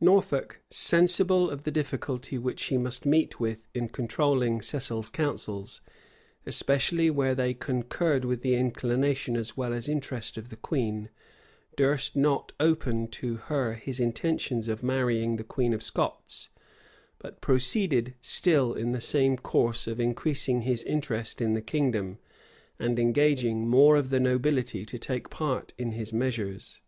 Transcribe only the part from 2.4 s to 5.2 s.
he must meet with in controlling Cecil's